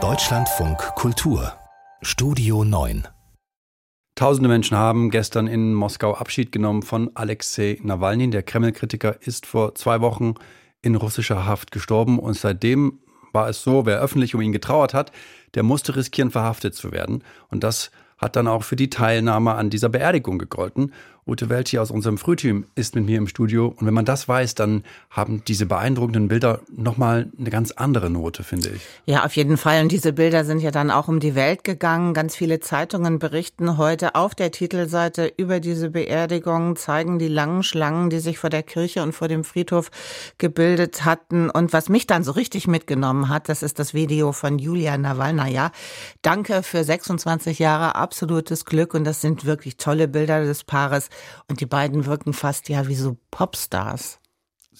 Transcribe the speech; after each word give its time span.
Deutschlandfunk 0.00 0.78
Kultur 0.94 1.52
Studio 2.00 2.62
9 2.62 3.08
Tausende 4.14 4.48
Menschen 4.48 4.76
haben 4.76 5.10
gestern 5.10 5.48
in 5.48 5.74
Moskau 5.74 6.14
Abschied 6.14 6.52
genommen 6.52 6.82
von 6.82 7.10
Alexei 7.14 7.80
Nawalny. 7.82 8.30
Der 8.30 8.44
Kreml-Kritiker 8.44 9.20
ist 9.22 9.46
vor 9.46 9.74
zwei 9.74 10.00
Wochen 10.00 10.34
in 10.80 10.94
russischer 10.94 11.44
Haft 11.44 11.72
gestorben 11.72 12.20
und 12.20 12.34
seitdem 12.34 13.00
war 13.32 13.48
es 13.48 13.64
so, 13.64 13.84
wer 13.84 13.98
öffentlich 13.98 14.36
um 14.36 14.42
ihn 14.42 14.52
getrauert 14.52 14.94
hat, 14.94 15.10
der 15.54 15.64
musste 15.64 15.96
riskieren, 15.96 16.30
verhaftet 16.30 16.76
zu 16.76 16.92
werden. 16.92 17.24
Und 17.48 17.64
das 17.64 17.90
hat 18.16 18.36
dann 18.36 18.46
auch 18.46 18.62
für 18.62 18.76
die 18.76 18.90
Teilnahme 18.90 19.54
an 19.54 19.70
dieser 19.70 19.88
Beerdigung 19.88 20.38
gegolten. 20.38 20.92
Ute 21.28 21.50
Welti 21.50 21.78
aus 21.78 21.90
unserem 21.90 22.16
Frühteam 22.16 22.64
ist 22.74 22.94
mit 22.94 23.04
mir 23.04 23.18
im 23.18 23.26
Studio. 23.26 23.74
Und 23.76 23.86
wenn 23.86 23.92
man 23.92 24.06
das 24.06 24.28
weiß, 24.28 24.54
dann 24.54 24.82
haben 25.10 25.42
diese 25.46 25.66
beeindruckenden 25.66 26.28
Bilder 26.28 26.60
nochmal 26.74 27.30
eine 27.38 27.50
ganz 27.50 27.70
andere 27.72 28.08
Note, 28.08 28.42
finde 28.42 28.70
ich. 28.70 28.80
Ja, 29.04 29.26
auf 29.26 29.36
jeden 29.36 29.58
Fall. 29.58 29.82
Und 29.82 29.92
diese 29.92 30.14
Bilder 30.14 30.46
sind 30.46 30.60
ja 30.60 30.70
dann 30.70 30.90
auch 30.90 31.06
um 31.06 31.20
die 31.20 31.34
Welt 31.34 31.64
gegangen. 31.64 32.14
Ganz 32.14 32.34
viele 32.34 32.60
Zeitungen 32.60 33.18
berichten 33.18 33.76
heute 33.76 34.14
auf 34.14 34.34
der 34.34 34.52
Titelseite 34.52 35.30
über 35.36 35.60
diese 35.60 35.90
Beerdigung, 35.90 36.76
zeigen 36.76 37.18
die 37.18 37.28
langen 37.28 37.62
Schlangen, 37.62 38.08
die 38.08 38.20
sich 38.20 38.38
vor 38.38 38.48
der 38.48 38.62
Kirche 38.62 39.02
und 39.02 39.12
vor 39.12 39.28
dem 39.28 39.44
Friedhof 39.44 39.90
gebildet 40.38 41.04
hatten. 41.04 41.50
Und 41.50 41.74
was 41.74 41.90
mich 41.90 42.06
dann 42.06 42.24
so 42.24 42.32
richtig 42.32 42.66
mitgenommen 42.66 43.28
hat, 43.28 43.50
das 43.50 43.62
ist 43.62 43.78
das 43.78 43.92
Video 43.92 44.32
von 44.32 44.58
Julia 44.58 44.96
Nawalnaja. 44.96 45.72
Danke 46.22 46.62
für 46.62 46.82
26 46.82 47.58
Jahre 47.58 47.96
absolutes 47.96 48.64
Glück. 48.64 48.94
Und 48.94 49.04
das 49.04 49.20
sind 49.20 49.44
wirklich 49.44 49.76
tolle 49.76 50.08
Bilder 50.08 50.42
des 50.42 50.64
Paares. 50.64 51.10
Und 51.48 51.60
die 51.60 51.66
beiden 51.66 52.06
wirken 52.06 52.32
fast 52.32 52.68
ja 52.68 52.88
wie 52.88 52.94
so 52.94 53.16
Popstars. 53.30 54.20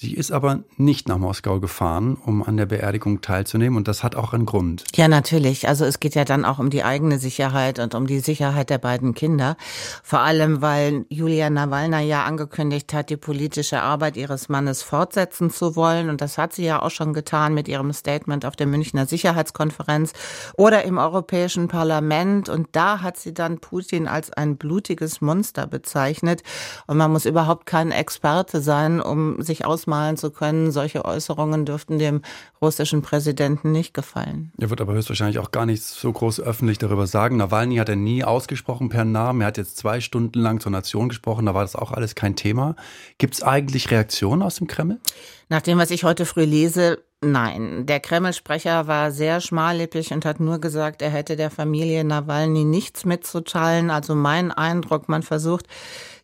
Sie 0.00 0.14
ist 0.14 0.30
aber 0.30 0.60
nicht 0.76 1.08
nach 1.08 1.18
Moskau 1.18 1.58
gefahren, 1.58 2.16
um 2.24 2.44
an 2.44 2.56
der 2.56 2.66
Beerdigung 2.66 3.20
teilzunehmen. 3.20 3.76
Und 3.76 3.88
das 3.88 4.04
hat 4.04 4.14
auch 4.14 4.32
einen 4.32 4.46
Grund. 4.46 4.84
Ja, 4.94 5.08
natürlich. 5.08 5.66
Also 5.66 5.84
es 5.84 5.98
geht 5.98 6.14
ja 6.14 6.24
dann 6.24 6.44
auch 6.44 6.60
um 6.60 6.70
die 6.70 6.84
eigene 6.84 7.18
Sicherheit 7.18 7.80
und 7.80 7.96
um 7.96 8.06
die 8.06 8.20
Sicherheit 8.20 8.70
der 8.70 8.78
beiden 8.78 9.14
Kinder. 9.14 9.56
Vor 10.04 10.20
allem, 10.20 10.62
weil 10.62 11.04
Julia 11.08 11.50
Nawalna 11.50 11.98
ja 11.98 12.22
angekündigt 12.22 12.94
hat, 12.94 13.10
die 13.10 13.16
politische 13.16 13.82
Arbeit 13.82 14.16
ihres 14.16 14.48
Mannes 14.48 14.84
fortsetzen 14.84 15.50
zu 15.50 15.74
wollen. 15.74 16.10
Und 16.10 16.20
das 16.20 16.38
hat 16.38 16.52
sie 16.52 16.64
ja 16.64 16.80
auch 16.80 16.92
schon 16.92 17.12
getan 17.12 17.52
mit 17.52 17.66
ihrem 17.66 17.92
Statement 17.92 18.46
auf 18.46 18.54
der 18.54 18.68
Münchner 18.68 19.06
Sicherheitskonferenz 19.06 20.12
oder 20.56 20.84
im 20.84 20.98
Europäischen 20.98 21.66
Parlament. 21.66 22.48
Und 22.48 22.68
da 22.70 23.02
hat 23.02 23.16
sie 23.16 23.34
dann 23.34 23.58
Putin 23.58 24.06
als 24.06 24.32
ein 24.32 24.58
blutiges 24.58 25.20
Monster 25.20 25.66
bezeichnet. 25.66 26.44
Und 26.86 26.98
man 26.98 27.10
muss 27.10 27.26
überhaupt 27.26 27.66
kein 27.66 27.90
Experte 27.90 28.60
sein, 28.60 29.00
um 29.00 29.42
sich 29.42 29.64
aus 29.64 29.87
ausmalen 29.88 30.16
zu 30.16 30.30
können, 30.30 30.70
solche 30.70 31.04
Äußerungen 31.04 31.64
dürften 31.64 31.98
dem 31.98 32.20
russischen 32.60 33.00
Präsidenten 33.00 33.72
nicht 33.72 33.94
gefallen. 33.94 34.52
Er 34.58 34.68
wird 34.68 34.80
aber 34.80 34.92
höchstwahrscheinlich 34.92 35.38
auch 35.38 35.50
gar 35.50 35.64
nichts 35.64 35.98
so 35.98 36.12
groß 36.12 36.40
öffentlich 36.40 36.78
darüber 36.78 37.06
sagen. 37.06 37.38
Nawalny 37.38 37.76
hat 37.76 37.88
er 37.88 37.96
nie 37.96 38.22
ausgesprochen 38.22 38.90
per 38.90 39.04
Namen. 39.04 39.40
Er 39.40 39.46
hat 39.48 39.56
jetzt 39.56 39.78
zwei 39.78 40.00
Stunden 40.00 40.38
lang 40.38 40.60
zur 40.60 40.72
Nation 40.72 41.08
gesprochen. 41.08 41.46
Da 41.46 41.54
war 41.54 41.62
das 41.62 41.74
auch 41.74 41.92
alles 41.92 42.14
kein 42.14 42.36
Thema. 42.36 42.76
Gibt 43.16 43.34
es 43.34 43.42
eigentlich 43.42 43.90
Reaktionen 43.90 44.42
aus 44.42 44.56
dem 44.56 44.66
Kreml? 44.66 45.00
Nach 45.48 45.62
dem, 45.62 45.78
was 45.78 45.90
ich 45.90 46.04
heute 46.04 46.26
früh 46.26 46.44
lese, 46.44 46.98
Nein, 47.20 47.84
der 47.84 47.98
Kreml-Sprecher 47.98 48.86
war 48.86 49.10
sehr 49.10 49.40
schmallippig 49.40 50.12
und 50.12 50.24
hat 50.24 50.38
nur 50.38 50.60
gesagt, 50.60 51.02
er 51.02 51.10
hätte 51.10 51.34
der 51.34 51.50
Familie 51.50 52.04
Nawalny 52.04 52.62
nichts 52.62 53.04
mitzuteilen. 53.04 53.90
Also 53.90 54.14
mein 54.14 54.52
Eindruck, 54.52 55.08
man 55.08 55.24
versucht, 55.24 55.66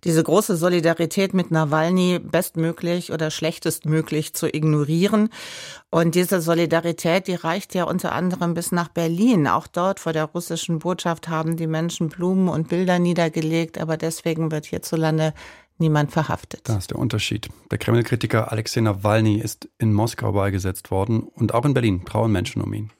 diese 0.05 0.23
große 0.23 0.55
Solidarität 0.57 1.35
mit 1.35 1.51
Nawalny 1.51 2.21
bestmöglich 2.21 3.11
oder 3.11 3.33
schlechtestmöglich 3.33 4.35
zu 4.35 4.47
ignorieren. 4.47 5.31
Und 5.91 6.15
diese 6.15 6.41
Solidarität, 6.41 7.27
die 7.27 7.35
reicht 7.35 7.75
ja 7.75 7.85
unter 7.85 8.13
anderem 8.13 8.55
bis 8.55 8.71
nach 8.71 8.89
Berlin. 8.89 9.49
Auch 9.49 9.67
dort 9.67 9.99
vor 9.99 10.13
der 10.13 10.27
russischen 10.27 10.79
Botschaft 10.79 11.27
haben 11.27 11.57
die 11.57 11.67
Menschen 11.67 12.09
Blumen 12.09 12.49
und 12.49 12.69
Bilder 12.69 13.01
niedergelegt, 13.01 13.79
aber 13.79 13.97
deswegen 13.97 14.53
wird 14.53 14.67
hierzulande 14.67 15.35
niemand 15.79 16.13
verhaftet. 16.13 16.69
Das 16.69 16.79
ist 16.79 16.91
der 16.91 16.99
Unterschied. 16.99 17.49
Der 17.71 17.79
Kreml-Kritiker 17.79 18.53
Alexei 18.53 18.81
Nawalny 18.81 19.39
ist 19.39 19.69
in 19.79 19.93
Moskau 19.93 20.33
beigesetzt 20.33 20.91
worden 20.91 21.23
und 21.23 21.55
auch 21.55 21.65
in 21.65 21.75
Berlin 21.75 22.05
trauen 22.05 22.33
Menschen 22.33 22.63
um 22.63 22.73
ihn. 22.73 22.91